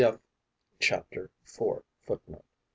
[0.79, 2.43] Chapter 4 footnote.